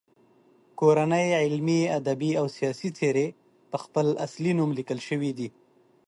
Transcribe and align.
کورنۍ 0.79 1.27
علمي، 1.41 1.81
ادبي 1.99 2.31
او 2.39 2.45
سیاسي 2.57 2.89
څیرې 2.97 3.27
په 3.71 3.77
خپل 3.83 4.07
اصلي 4.25 4.51
نوم 4.59 4.69
لیکل 4.77 4.99
شوي 5.07 5.31
دي. 5.37 5.47